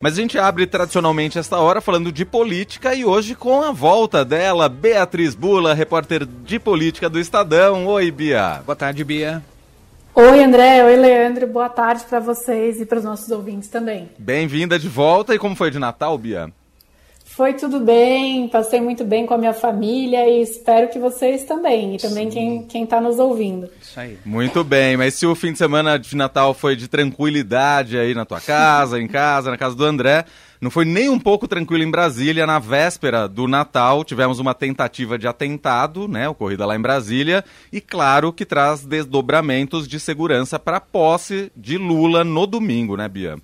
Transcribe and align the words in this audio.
Mas 0.00 0.12
a 0.12 0.22
gente 0.22 0.38
abre 0.38 0.64
tradicionalmente 0.64 1.40
esta 1.40 1.58
hora 1.58 1.80
falando 1.80 2.12
de 2.12 2.24
política 2.24 2.94
e 2.94 3.04
hoje 3.04 3.34
com 3.34 3.62
a 3.62 3.72
volta 3.72 4.24
dela, 4.24 4.68
Beatriz 4.68 5.34
Bula, 5.34 5.74
repórter 5.74 6.24
de 6.24 6.56
política 6.60 7.10
do 7.10 7.18
Estadão. 7.18 7.84
Oi, 7.84 8.08
Bia. 8.12 8.62
Boa 8.64 8.76
tarde, 8.76 9.02
Bia. 9.02 9.42
Oi, 10.14 10.44
André. 10.44 10.84
Oi, 10.84 10.94
Leandro. 10.94 11.48
Boa 11.48 11.68
tarde 11.68 12.04
para 12.08 12.20
vocês 12.20 12.80
e 12.80 12.86
para 12.86 12.98
os 12.98 13.04
nossos 13.04 13.28
ouvintes 13.32 13.68
também. 13.70 14.08
Bem-vinda 14.16 14.78
de 14.78 14.88
volta. 14.88 15.34
E 15.34 15.38
como 15.38 15.56
foi 15.56 15.68
de 15.68 15.80
Natal, 15.80 16.16
Bia? 16.16 16.52
Foi 17.28 17.54
tudo 17.54 17.78
bem, 17.78 18.48
passei 18.48 18.80
muito 18.80 19.04
bem 19.04 19.24
com 19.24 19.32
a 19.32 19.38
minha 19.38 19.52
família 19.52 20.28
e 20.28 20.42
espero 20.42 20.88
que 20.88 20.98
vocês 20.98 21.44
também, 21.44 21.94
e 21.94 21.98
também 21.98 22.28
Sim. 22.30 22.66
quem 22.68 22.82
está 22.82 23.00
nos 23.00 23.18
ouvindo. 23.20 23.70
Isso 23.80 24.00
aí. 24.00 24.18
Muito 24.24 24.64
bem, 24.64 24.96
mas 24.96 25.14
se 25.14 25.24
o 25.24 25.34
fim 25.36 25.52
de 25.52 25.58
semana 25.58 25.98
de 25.98 26.16
Natal 26.16 26.52
foi 26.52 26.74
de 26.74 26.88
tranquilidade 26.88 27.96
aí 27.96 28.12
na 28.12 28.24
tua 28.24 28.40
casa, 28.40 29.00
em 29.00 29.06
casa, 29.06 29.52
na 29.52 29.56
casa 29.56 29.76
do 29.76 29.84
André, 29.84 30.24
não 30.60 30.70
foi 30.70 30.84
nem 30.84 31.08
um 31.08 31.18
pouco 31.18 31.46
tranquilo 31.46 31.84
em 31.84 31.90
Brasília. 31.90 32.46
Na 32.46 32.58
véspera 32.58 33.28
do 33.28 33.46
Natal, 33.46 34.02
tivemos 34.02 34.40
uma 34.40 34.54
tentativa 34.54 35.16
de 35.16 35.28
atentado, 35.28 36.08
né, 36.08 36.28
ocorrida 36.28 36.66
lá 36.66 36.74
em 36.74 36.80
Brasília, 36.80 37.44
e 37.72 37.80
claro 37.80 38.32
que 38.32 38.44
traz 38.44 38.84
desdobramentos 38.84 39.86
de 39.86 40.00
segurança 40.00 40.58
para 40.58 40.78
a 40.78 40.80
posse 40.80 41.52
de 41.56 41.78
Lula 41.78 42.24
no 42.24 42.46
domingo, 42.46 42.96
né, 42.96 43.08
Bia? 43.08 43.36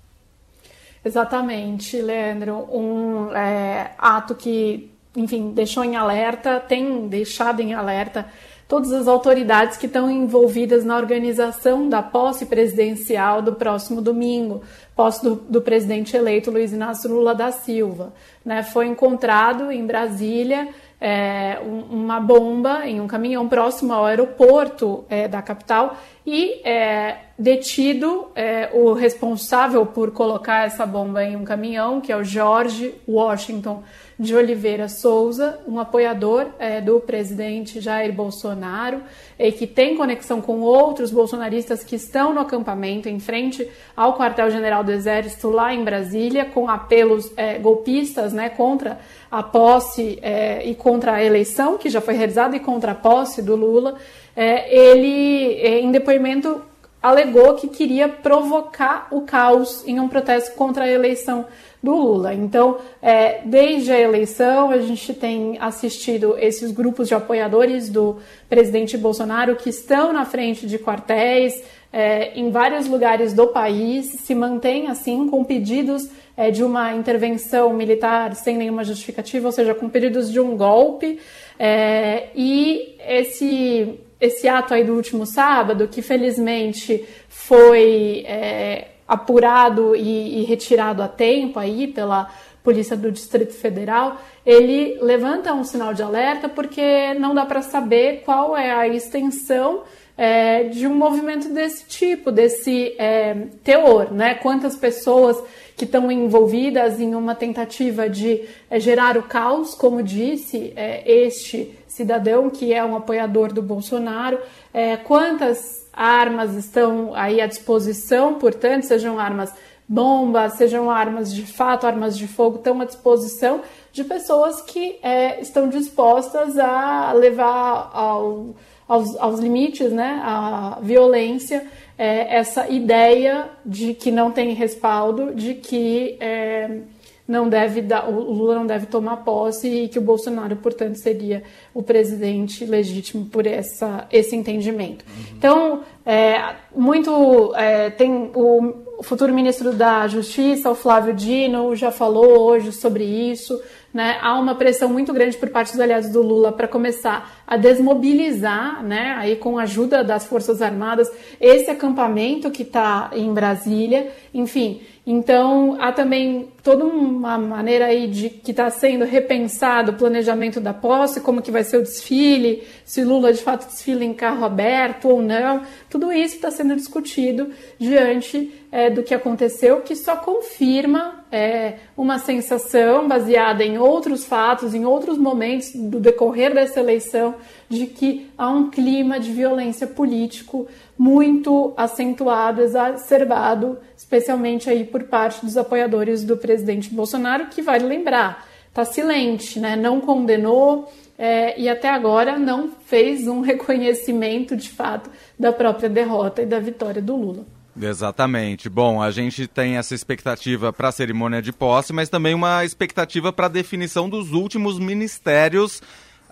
Exatamente, 1.04 2.00
Leandro. 2.00 2.66
Um 2.72 3.30
é, 3.34 3.90
ato 3.98 4.34
que, 4.34 4.90
enfim, 5.14 5.50
deixou 5.50 5.84
em 5.84 5.96
alerta, 5.96 6.58
tem 6.60 7.06
deixado 7.08 7.60
em 7.60 7.74
alerta 7.74 8.26
todas 8.66 8.92
as 8.92 9.06
autoridades 9.06 9.76
que 9.76 9.86
estão 9.86 10.10
envolvidas 10.10 10.84
na 10.84 10.96
organização 10.96 11.88
da 11.88 12.02
posse 12.02 12.46
presidencial 12.46 13.42
do 13.42 13.52
próximo 13.52 14.00
domingo, 14.00 14.62
posse 14.96 15.22
do, 15.22 15.34
do 15.34 15.60
presidente 15.60 16.16
eleito 16.16 16.50
Luiz 16.50 16.72
Inácio 16.72 17.10
Lula 17.10 17.34
da 17.34 17.52
Silva. 17.52 18.14
Né? 18.44 18.62
Foi 18.62 18.86
encontrado 18.86 19.70
em 19.70 19.86
Brasília 19.86 20.68
é, 21.00 21.58
uma 21.90 22.18
bomba 22.18 22.86
em 22.86 22.98
um 22.98 23.06
caminhão 23.06 23.46
próximo 23.46 23.92
ao 23.92 24.06
aeroporto 24.06 25.04
é, 25.10 25.28
da 25.28 25.42
capital 25.42 25.98
e 26.26 26.66
é, 26.66 27.16
detido 27.38 28.28
é, 28.34 28.70
o 28.72 28.92
responsável 28.92 29.84
por 29.84 30.12
colocar 30.12 30.66
essa 30.66 30.86
bomba 30.86 31.24
em 31.24 31.34
um 31.34 31.44
caminhão, 31.44 32.00
que 32.00 32.12
é 32.12 32.16
o 32.16 32.22
George 32.22 32.94
Washington 33.08 33.82
de 34.16 34.34
Oliveira 34.36 34.88
Souza, 34.88 35.58
um 35.66 35.80
apoiador 35.80 36.46
é, 36.60 36.80
do 36.80 37.00
presidente 37.00 37.80
Jair 37.80 38.12
Bolsonaro 38.12 39.02
e 39.36 39.50
que 39.50 39.66
tem 39.66 39.96
conexão 39.96 40.40
com 40.40 40.60
outros 40.60 41.10
bolsonaristas 41.10 41.82
que 41.82 41.96
estão 41.96 42.32
no 42.32 42.40
acampamento 42.40 43.08
em 43.08 43.18
frente 43.18 43.68
ao 43.96 44.16
quartel-general 44.16 44.84
do 44.84 44.92
Exército 44.92 45.50
lá 45.50 45.74
em 45.74 45.82
Brasília, 45.82 46.44
com 46.44 46.70
apelos 46.70 47.32
é, 47.36 47.58
golpistas 47.58 48.32
né, 48.32 48.48
contra 48.48 49.00
a 49.28 49.42
posse 49.42 50.20
é, 50.22 50.64
e 50.64 50.76
contra 50.76 51.14
a 51.14 51.24
eleição 51.24 51.76
que 51.76 51.90
já 51.90 52.00
foi 52.00 52.14
realizada 52.14 52.54
e 52.54 52.60
contra 52.60 52.92
a 52.92 52.94
posse 52.94 53.42
do 53.42 53.56
Lula. 53.56 53.96
É, 54.36 54.72
ele, 54.72 55.54
é, 55.54 55.80
em 55.80 55.90
depoimento, 55.90 56.62
alegou 57.04 57.52
que 57.54 57.68
queria 57.68 58.08
provocar 58.08 59.08
o 59.10 59.20
caos 59.20 59.86
em 59.86 60.00
um 60.00 60.08
protesto 60.08 60.56
contra 60.56 60.84
a 60.84 60.90
eleição 60.90 61.44
do 61.82 61.94
Lula. 61.94 62.32
Então, 62.32 62.78
é, 63.02 63.42
desde 63.44 63.92
a 63.92 64.00
eleição, 64.00 64.70
a 64.70 64.78
gente 64.78 65.12
tem 65.12 65.58
assistido 65.60 66.34
esses 66.38 66.72
grupos 66.72 67.06
de 67.06 67.14
apoiadores 67.14 67.90
do 67.90 68.16
presidente 68.48 68.96
Bolsonaro 68.96 69.54
que 69.54 69.68
estão 69.68 70.14
na 70.14 70.24
frente 70.24 70.66
de 70.66 70.78
quartéis 70.78 71.62
é, 71.92 72.32
em 72.40 72.50
vários 72.50 72.88
lugares 72.88 73.34
do 73.34 73.48
país, 73.48 74.06
se 74.06 74.34
mantém 74.34 74.88
assim, 74.88 75.28
com 75.28 75.44
pedidos 75.44 76.08
é, 76.34 76.50
de 76.50 76.64
uma 76.64 76.94
intervenção 76.94 77.74
militar 77.74 78.34
sem 78.34 78.56
nenhuma 78.56 78.82
justificativa, 78.82 79.46
ou 79.46 79.52
seja, 79.52 79.74
com 79.74 79.90
pedidos 79.90 80.32
de 80.32 80.40
um 80.40 80.56
golpe. 80.56 81.20
É, 81.58 82.28
e 82.34 82.96
esse 83.06 84.00
esse 84.24 84.48
ato 84.48 84.72
aí 84.72 84.84
do 84.84 84.94
último 84.94 85.26
sábado, 85.26 85.86
que 85.86 86.00
felizmente 86.00 87.04
foi 87.28 88.24
é, 88.26 88.88
apurado 89.06 89.94
e, 89.94 90.40
e, 90.40 90.44
retirado 90.44 91.02
a 91.02 91.08
tempo 91.08 91.58
aí 91.58 91.86
pela 91.86 92.30
Polícia 92.62 92.96
do 92.96 93.12
Distrito 93.12 93.52
Federal, 93.52 94.16
ele 94.46 94.98
levanta 95.02 95.52
um 95.52 95.62
sinal 95.62 95.92
de 95.92 96.02
alerta 96.02 96.48
porque 96.48 97.12
não 97.14 97.34
dá 97.34 97.44
para 97.44 97.60
saber 97.60 98.22
qual 98.24 98.56
é 98.56 98.70
a 98.70 98.88
extensão 98.88 99.82
é, 100.16 100.64
de 100.64 100.86
um 100.86 100.94
movimento 100.94 101.48
desse 101.52 101.86
tipo, 101.86 102.30
desse 102.30 102.94
é, 102.98 103.34
teor, 103.62 104.12
né? 104.12 104.34
Quantas 104.34 104.76
pessoas 104.76 105.42
que 105.76 105.84
estão 105.84 106.10
envolvidas 106.10 107.00
em 107.00 107.14
uma 107.14 107.34
tentativa 107.34 108.08
de 108.08 108.42
é, 108.70 108.78
gerar 108.78 109.16
o 109.16 109.24
caos, 109.24 109.74
como 109.74 110.02
disse 110.02 110.72
é, 110.76 111.02
este 111.26 111.76
cidadão 111.88 112.48
que 112.48 112.72
é 112.72 112.84
um 112.84 112.96
apoiador 112.96 113.52
do 113.52 113.62
Bolsonaro, 113.62 114.38
é, 114.72 114.96
quantas 114.96 115.88
armas 115.92 116.54
estão 116.54 117.12
aí 117.14 117.40
à 117.40 117.46
disposição, 117.46 118.34
portanto, 118.34 118.84
sejam 118.84 119.18
armas 119.18 119.52
bombas, 119.88 120.54
sejam 120.54 120.90
armas 120.90 121.32
de 121.32 121.42
fato, 121.42 121.86
armas 121.86 122.16
de 122.16 122.26
fogo, 122.26 122.56
estão 122.56 122.80
à 122.80 122.84
disposição 122.84 123.60
de 123.92 124.02
pessoas 124.02 124.60
que 124.62 124.98
é, 125.02 125.40
estão 125.40 125.68
dispostas 125.68 126.58
a 126.58 127.12
levar 127.12 127.90
ao, 127.92 128.54
aos, 128.88 129.16
aos, 129.16 129.40
limites, 129.40 129.92
né, 129.92 130.20
a 130.22 130.78
violência, 130.82 131.66
é, 131.96 132.36
essa 132.36 132.68
ideia 132.68 133.48
de 133.64 133.94
que 133.94 134.10
não 134.10 134.30
tem 134.30 134.52
respaldo, 134.52 135.34
de 135.34 135.54
que 135.54 136.16
é, 136.20 136.80
não 137.26 137.48
deve 137.48 137.80
dar, 137.80 138.08
o 138.08 138.32
Lula 138.32 138.54
não 138.54 138.66
deve 138.66 138.86
tomar 138.86 139.18
posse 139.18 139.66
e 139.68 139.88
que 139.88 139.98
o 139.98 140.02
Bolsonaro, 140.02 140.56
portanto, 140.56 140.96
seria 140.96 141.42
o 141.72 141.82
presidente 141.82 142.64
legítimo 142.66 143.26
por 143.26 143.46
essa, 143.46 144.06
esse 144.12 144.36
entendimento. 144.36 145.04
Uhum. 145.06 145.36
Então, 145.36 145.80
é, 146.04 146.54
muito 146.76 147.54
é, 147.56 147.88
tem 147.90 148.30
o 148.34 149.02
futuro 149.02 149.32
ministro 149.32 149.72
da 149.72 150.06
Justiça, 150.06 150.70
o 150.70 150.74
Flávio 150.74 151.14
Dino, 151.14 151.74
já 151.74 151.90
falou 151.90 152.40
hoje 152.42 152.72
sobre 152.72 153.04
isso. 153.04 153.58
Né? 153.94 154.18
Há 154.20 154.36
uma 154.40 154.56
pressão 154.56 154.88
muito 154.88 155.12
grande 155.12 155.36
por 155.36 155.48
parte 155.50 155.70
dos 155.70 155.80
aliados 155.80 156.10
do 156.10 156.20
Lula 156.20 156.50
para 156.50 156.66
começar 156.66 157.44
a 157.46 157.56
desmobilizar, 157.56 158.82
né, 158.82 159.14
aí 159.16 159.36
com 159.36 159.56
a 159.56 159.62
ajuda 159.62 160.02
das 160.02 160.26
Forças 160.26 160.60
Armadas, 160.60 161.08
esse 161.40 161.70
acampamento 161.70 162.50
que 162.50 162.62
está 162.62 163.10
em 163.14 163.32
Brasília. 163.32 164.10
Enfim, 164.34 164.80
então, 165.06 165.76
há 165.80 165.92
também 165.92 166.48
toda 166.62 166.84
uma 166.84 167.36
maneira 167.36 167.86
aí 167.86 168.08
de 168.08 168.30
que 168.30 168.52
está 168.52 168.70
sendo 168.70 169.04
repensado 169.04 169.92
o 169.92 169.96
planejamento 169.96 170.60
da 170.60 170.72
posse, 170.72 171.20
como 171.20 171.42
que 171.42 171.50
vai 171.50 171.62
ser 171.62 171.76
o 171.76 171.82
desfile, 171.82 172.66
se 172.86 173.04
Lula 173.04 173.30
de 173.30 173.42
fato 173.42 173.66
desfila 173.66 174.02
em 174.02 174.14
carro 174.14 174.46
aberto 174.46 175.10
ou 175.10 175.20
não. 175.20 175.62
Tudo 175.90 176.10
isso 176.10 176.36
está 176.36 176.50
sendo 176.50 176.74
discutido 176.74 177.50
diante 177.78 178.50
é, 178.72 178.88
do 178.88 179.02
que 179.02 179.12
aconteceu, 179.12 179.82
que 179.82 179.94
só 179.94 180.16
confirma 180.16 181.23
é, 181.34 181.78
uma 181.96 182.20
sensação 182.20 183.08
baseada 183.08 183.64
em 183.64 183.76
outros 183.76 184.24
fatos, 184.24 184.72
em 184.72 184.84
outros 184.84 185.18
momentos 185.18 185.72
do 185.74 185.98
decorrer 185.98 186.54
dessa 186.54 186.78
eleição, 186.78 187.34
de 187.68 187.88
que 187.88 188.30
há 188.38 188.48
um 188.48 188.70
clima 188.70 189.18
de 189.18 189.32
violência 189.32 189.84
político 189.84 190.68
muito 190.96 191.74
acentuado, 191.76 192.62
exacerbado, 192.62 193.78
especialmente 193.96 194.70
aí 194.70 194.84
por 194.84 195.02
parte 195.02 195.44
dos 195.44 195.56
apoiadores 195.56 196.22
do 196.22 196.36
presidente 196.36 196.94
Bolsonaro, 196.94 197.46
que 197.46 197.60
vale 197.60 197.84
lembrar, 197.84 198.46
está 198.68 198.84
silente, 198.84 199.58
né? 199.58 199.74
não 199.74 200.00
condenou 200.00 200.88
é, 201.18 201.60
e 201.60 201.68
até 201.68 201.88
agora 201.88 202.38
não 202.38 202.70
fez 202.86 203.26
um 203.26 203.40
reconhecimento 203.42 204.56
de 204.56 204.68
fato 204.68 205.10
da 205.36 205.52
própria 205.52 205.88
derrota 205.88 206.42
e 206.42 206.46
da 206.46 206.60
vitória 206.60 207.02
do 207.02 207.16
Lula. 207.16 207.44
Exatamente. 207.80 208.68
Bom, 208.68 209.02
a 209.02 209.10
gente 209.10 209.46
tem 209.46 209.76
essa 209.76 209.94
expectativa 209.94 210.72
para 210.72 210.88
a 210.88 210.92
cerimônia 210.92 211.42
de 211.42 211.52
posse, 211.52 211.92
mas 211.92 212.08
também 212.08 212.34
uma 212.34 212.64
expectativa 212.64 213.32
para 213.32 213.46
a 213.46 213.50
definição 213.50 214.08
dos 214.08 214.32
últimos 214.32 214.78
ministérios. 214.78 215.82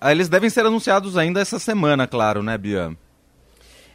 Ah, 0.00 0.12
eles 0.12 0.28
devem 0.28 0.50
ser 0.50 0.64
anunciados 0.64 1.16
ainda 1.16 1.40
essa 1.40 1.58
semana, 1.58 2.06
claro, 2.06 2.42
né, 2.42 2.56
Bia? 2.56 2.96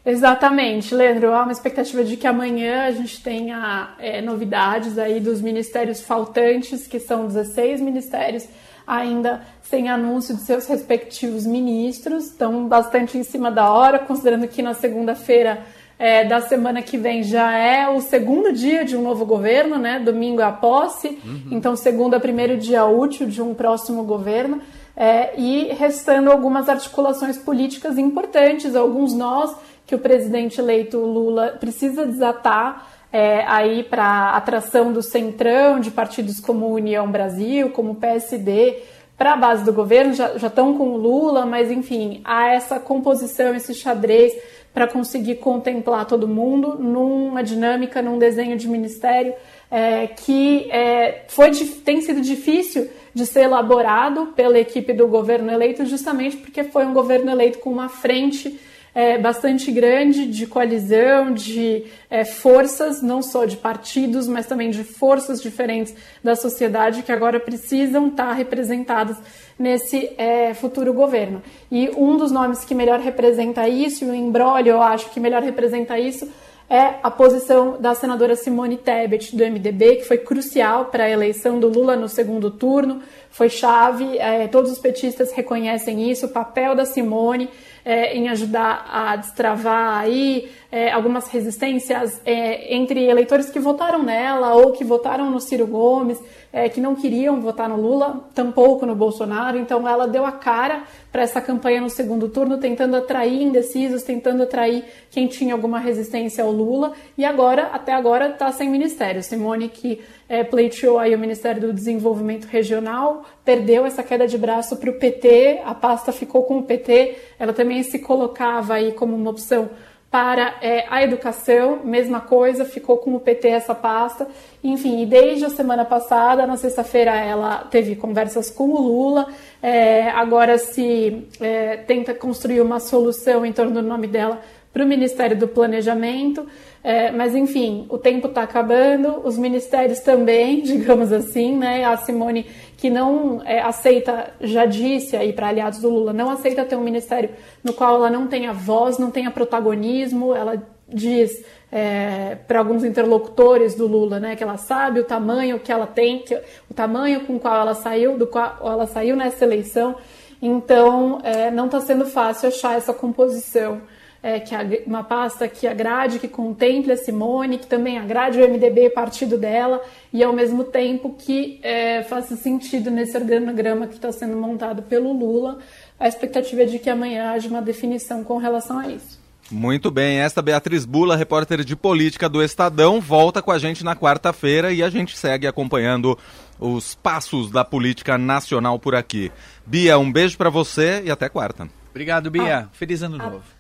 Exatamente, 0.06 0.96
Leandro. 0.96 1.34
Há 1.34 1.44
uma 1.44 1.52
expectativa 1.52 2.04
de 2.04 2.16
que 2.16 2.26
amanhã 2.26 2.86
a 2.86 2.92
gente 2.92 3.22
tenha 3.22 3.94
é, 4.00 4.22
novidades 4.22 4.98
aí 4.98 5.20
dos 5.20 5.42
ministérios 5.42 6.02
faltantes, 6.02 6.88
que 6.88 7.00
são 7.00 7.28
16 7.28 7.82
ministérios 7.82 8.48
ainda 8.86 9.42
sem 9.62 9.90
anúncio 9.90 10.34
de 10.34 10.44
seus 10.44 10.66
respectivos 10.66 11.46
ministros. 11.46 12.28
Estão 12.28 12.70
bastante 12.70 13.18
em 13.18 13.24
cima 13.24 13.52
da 13.52 13.70
hora, 13.70 14.00
considerando 14.00 14.48
que 14.48 14.62
na 14.62 14.74
segunda-feira 14.74 15.66
é, 16.00 16.24
da 16.24 16.42
semana 16.42 16.82
que 16.82 16.98
vem 16.98 17.24
já 17.24 17.52
é 17.58 17.90
o 17.90 18.00
segundo 18.02 18.54
dia 18.54 18.86
de 18.86 18.96
um 18.96 19.02
novo 19.02 19.26
governo, 19.26 19.78
né? 19.78 20.00
Domingo 20.00 20.42
é 20.42 20.46
a 20.46 20.52
posse, 20.52 21.20
uhum. 21.26 21.48
então 21.52 21.76
segundo 21.76 22.16
é 22.16 22.20
primeiro 22.20 22.58
dia 22.58 22.86
útil 22.86 23.28
de 23.28 23.42
um 23.42 23.54
próximo 23.54 24.04
governo. 24.04 24.62
É, 24.96 25.40
e 25.40 25.74
restando 25.74 26.32
algumas 26.32 26.68
articulações 26.68 27.38
políticas 27.38 28.00
importantes, 28.00 28.76
alguns 28.76 29.14
nós 29.14 29.56
que 29.86 29.94
o 29.94 30.00
presidente 30.00 30.60
eleito 30.60 30.98
Lula 30.98 31.56
precisa 31.60 32.06
desatar 32.06 32.88
é, 33.12 33.44
aí 33.48 33.84
para 33.84 34.32
atração 34.32 34.92
do 34.92 35.02
centrão 35.02 35.80
de 35.80 35.92
partidos 35.92 36.40
como 36.40 36.74
União 36.74 37.10
Brasil, 37.10 37.70
como 37.70 37.96
PSD, 37.96 38.84
para 39.18 39.34
a 39.34 39.38
base 39.38 39.64
do 39.64 39.74
governo, 39.74 40.14
já 40.14 40.36
estão 40.36 40.78
com 40.78 40.92
o 40.92 40.98
Lula, 40.98 41.46
mas 41.46 41.72
enfim, 41.72 42.22
há 42.24 42.54
essa 42.54 42.80
composição, 42.80 43.56
esse 43.56 43.74
xadrez 43.74 44.34
para 44.74 44.88
conseguir 44.88 45.36
contemplar 45.36 46.06
todo 46.06 46.28
mundo 46.28 46.76
numa 46.78 47.44
dinâmica, 47.44 48.02
num 48.02 48.20
desenho 48.20 48.58
de 48.58 48.68
ministério 48.68 49.34
é, 49.70 50.08
que 50.08 50.70
é, 50.72 51.26
foi, 51.28 51.52
tem 51.84 52.02
sido 52.02 52.22
difícil 52.22 52.90
de 53.14 53.26
ser 53.26 53.42
elaborado 53.42 54.28
pela 54.36 54.60
equipe 54.60 54.94
do 54.94 55.08
governo 55.08 55.52
eleito, 55.52 55.86
justamente 55.86 56.38
porque 56.38 56.64
foi 56.64 56.86
um 56.86 56.94
governo 56.94 57.32
eleito 57.32 57.60
com 57.60 57.72
uma 57.72 57.90
frente 57.90 58.60
é, 58.98 59.16
bastante 59.16 59.72
grande 59.72 60.26
de 60.26 60.48
coalizão, 60.48 61.32
de 61.32 61.84
é, 62.10 62.26
forças, 62.26 63.00
não 63.00 63.22
só 63.22 63.46
de 63.46 63.56
partidos, 63.56 64.28
mas 64.28 64.48
também 64.48 64.72
de 64.72 64.84
forças 64.84 65.40
diferentes 65.40 65.94
da 66.24 66.36
sociedade 66.36 67.04
que 67.04 67.12
agora 67.12 67.40
precisam 67.40 68.08
estar 68.08 68.34
representadas 68.34 69.16
nesse 69.60 70.16
é, 70.18 70.52
futuro 70.56 70.92
governo. 70.96 71.44
E 71.72 71.92
um 71.96 72.18
dos 72.18 72.32
nomes 72.32 72.66
que 72.66 72.74
melhor 72.74 73.00
representa 73.00 73.70
isso, 73.70 74.04
e 74.04 74.10
o 74.10 74.16
embrólio 74.16 74.72
eu 74.72 74.82
acho 74.82 75.12
que 75.12 75.20
melhor 75.20 75.44
representa 75.44 76.00
isso, 76.00 76.28
é 76.68 76.96
a 77.04 77.12
posição 77.12 77.80
da 77.80 77.94
senadora 77.94 78.36
Simone 78.36 78.78
Tebet, 78.78 79.36
do 79.36 79.44
MDB, 79.46 79.98
que 79.98 80.06
foi 80.06 80.18
crucial 80.18 80.86
para 80.86 81.04
a 81.04 81.10
eleição 81.10 81.60
do 81.60 81.70
Lula 81.70 81.96
no 81.96 82.10
segundo 82.10 82.50
turno, 82.50 83.04
foi 83.30 83.48
chave, 83.48 84.18
é, 84.18 84.48
todos 84.48 84.72
os 84.72 84.80
petistas 84.80 85.32
reconhecem 85.32 86.10
isso, 86.10 86.26
o 86.26 86.30
papel 86.30 86.76
da 86.76 86.84
Simone 86.84 87.48
é, 87.88 88.14
em 88.18 88.28
ajudar 88.28 88.86
a 88.92 89.16
destravar 89.16 90.00
aí 90.00 90.52
é, 90.72 90.92
algumas 90.92 91.28
resistências 91.30 92.22
é, 92.26 92.76
entre 92.76 93.04
eleitores 93.06 93.50
que 93.50 93.60
votaram 93.60 94.04
nela 94.04 94.54
ou 94.56 94.74
que 94.74 94.84
votaram 94.84 95.30
no 95.30 95.40
Ciro 95.40 95.66
Gomes, 95.66 96.22
é, 96.52 96.68
que 96.70 96.82
não 96.82 96.96
queriam 96.96 97.40
votar 97.40 97.70
no 97.70 97.80
Lula, 97.80 98.28
tampouco 98.34 98.86
no 98.86 98.96
Bolsonaro. 98.96 99.58
Então 99.58 99.88
ela 99.88 100.08
deu 100.08 100.26
a 100.26 100.32
cara 100.32 100.84
para 101.12 101.22
essa 101.22 101.40
campanha 101.40 101.80
no 101.80 101.90
segundo 101.90 102.30
turno, 102.30 102.58
tentando 102.58 102.96
atrair 102.96 103.42
indecisos, 103.42 104.04
tentando 104.04 104.44
atrair 104.44 104.84
quem 105.10 105.28
tinha 105.28 105.54
alguma 105.54 105.80
resistência 105.80 106.44
ao 106.44 106.52
Lula. 106.52 106.94
E 107.18 107.24
agora, 107.24 107.68
até 107.74 107.94
agora, 107.94 108.30
está 108.30 108.52
sem 108.52 108.70
ministério. 108.70 109.24
Simone, 109.24 109.70
que 109.70 110.02
é, 110.28 110.44
pleiteou 110.44 111.00
aí 111.00 111.16
o 111.16 111.20
Ministério 111.20 111.62
do 111.62 111.74
Desenvolvimento 111.74 112.46
Regional, 112.46 113.24
perdeu 113.46 113.86
essa 113.86 114.04
queda 114.04 114.28
de 114.28 114.38
braço 114.38 114.76
para 114.78 114.90
o 114.90 115.00
PT, 115.00 115.62
a 115.64 115.74
pasta 115.74 116.12
ficou 116.12 116.44
com 116.44 116.60
o 116.60 116.64
PT. 116.64 117.16
Ela 117.40 117.54
também 117.54 117.82
se 117.84 118.00
colocava 118.00 118.74
aí 118.74 118.92
como 118.92 119.16
uma 119.16 119.30
opção 119.30 119.70
para 120.10 120.56
é, 120.62 120.86
a 120.90 121.04
educação, 121.04 121.82
mesma 121.84 122.22
coisa, 122.22 122.64
ficou 122.64 122.98
com 122.98 123.14
o 123.16 123.20
PT 123.20 123.50
essa 123.50 123.76
pasta. 123.76 124.28
Enfim, 124.64 125.06
desde 125.06 125.46
a 125.46 125.50
semana 125.50 125.84
passada, 125.84 126.48
na 126.48 126.56
sexta-feira, 126.56 127.14
ela 127.16 127.68
teve 127.70 127.96
conversas 127.96 128.50
com 128.50 128.70
o 128.70 128.82
Lula, 128.82 129.28
é, 129.62 130.10
agora 130.10 130.58
se 130.58 131.28
é, 131.42 131.78
tenta 131.78 132.14
construir 132.14 132.62
uma 132.62 132.80
solução 132.80 133.46
em 133.46 133.52
torno 133.52 133.74
do 133.74 133.82
nome 133.82 134.08
dela 134.08 134.42
para 134.78 134.86
o 134.86 134.88
Ministério 134.88 135.36
do 135.36 135.48
Planejamento. 135.48 136.46
É, 136.84 137.10
mas 137.10 137.34
enfim, 137.34 137.88
o 137.90 137.98
tempo 137.98 138.28
está 138.28 138.44
acabando, 138.44 139.22
os 139.26 139.36
ministérios 139.36 140.00
também, 140.02 140.62
digamos 140.64 141.12
assim, 141.12 141.58
né? 141.58 141.84
A 141.84 141.98
Simone, 141.98 142.46
que 142.78 142.88
não 142.88 143.42
é, 143.44 143.60
aceita, 143.60 144.30
já 144.40 144.68
disse 144.68 145.18
aí 145.18 145.34
para 145.34 145.48
aliados 145.48 145.80
do 145.80 145.90
Lula, 145.90 146.14
não 146.14 146.30
aceita 146.30 146.64
ter 146.64 146.76
um 146.76 146.84
ministério 146.84 147.32
no 147.64 147.74
qual 147.74 147.96
ela 147.96 148.12
não 148.12 148.28
tenha 148.28 148.54
voz, 148.54 149.00
não 149.00 149.10
tenha 149.10 149.32
protagonismo. 149.32 150.36
Ela 150.36 150.62
diz 150.88 151.44
é, 151.72 152.38
para 152.48 152.60
alguns 152.60 152.84
interlocutores 152.84 153.74
do 153.74 153.88
Lula, 153.88 154.20
né, 154.20 154.36
que 154.36 154.44
ela 154.44 154.58
sabe 154.58 155.00
o 155.00 155.04
tamanho 155.04 155.60
que 155.60 155.72
ela 155.72 155.88
tem, 155.88 156.20
que, 156.20 156.36
o 156.70 156.74
tamanho 156.74 157.22
com 157.22 157.40
qual 157.40 157.62
ela 157.62 157.74
saiu, 157.74 158.16
do 158.16 158.28
qual 158.28 158.60
ela 158.62 158.86
saiu 158.86 159.16
nessa 159.16 159.44
eleição. 159.44 159.96
Então, 160.40 161.20
é, 161.24 161.50
não 161.50 161.66
está 161.66 161.82
sendo 161.82 162.06
fácil 162.06 162.50
achar 162.50 162.78
essa 162.78 162.94
composição 162.94 163.82
é, 164.22 164.40
que 164.40 164.56
uma 164.86 165.04
pasta 165.04 165.48
que 165.48 165.68
agrade, 165.68 166.20
que 166.20 166.28
contemple 166.28 166.92
a 166.92 166.98
Simone, 166.98 167.58
que 167.58 167.68
também 167.68 167.98
agrade 167.98 168.42
o 168.42 168.48
MDB, 168.48 168.90
partido 168.90 169.38
dela, 169.38 169.82
e 170.12 170.24
ao 170.24 170.34
mesmo 170.34 170.64
tempo 170.64 171.16
que 171.18 171.60
é, 171.64 172.04
faça 172.04 172.36
sentido 172.36 172.90
nesse 172.92 173.18
organograma 173.18 173.88
que 173.88 173.96
está 173.96 174.12
sendo 174.12 174.38
montado 174.38 174.82
pelo 174.84 175.14
Lula. 175.14 175.60
A 176.00 176.08
expectativa 176.08 176.64
é 176.64 176.66
de 176.66 176.80
que 176.80 176.90
amanhã 176.90 177.32
haja 177.32 177.50
uma 177.50 177.62
definição 177.62 178.24
com 178.24 178.38
relação 178.38 178.80
a 178.80 178.88
isso. 178.88 179.18
Muito 179.50 179.90
bem, 179.90 180.20
esta 180.20 180.42
Beatriz 180.42 180.84
Bula, 180.84 181.16
repórter 181.16 181.64
de 181.64 181.74
política 181.74 182.28
do 182.28 182.44
Estadão, 182.44 183.00
volta 183.00 183.42
com 183.42 183.50
a 183.50 183.58
gente 183.58 183.82
na 183.82 183.96
quarta-feira 183.96 184.74
e 184.74 184.84
a 184.84 184.90
gente 184.90 185.18
segue 185.18 185.48
acompanhando 185.48 186.20
os 186.60 186.96
passos 186.96 187.50
da 187.50 187.64
política 187.64 188.18
nacional 188.18 188.78
por 188.78 188.94
aqui. 188.94 189.32
Bia, 189.66 189.98
um 189.98 190.12
beijo 190.12 190.38
para 190.38 190.50
você 190.50 191.02
e 191.06 191.12
até 191.12 191.30
quarta. 191.30 191.70
Obrigado, 191.92 192.30
Bia. 192.30 192.66
Ah, 192.66 192.70
Feliz 192.74 193.02
ano 193.02 193.18
novo. 193.18 193.57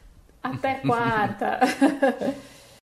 Até 0.53 0.75
quarta. 0.75 1.59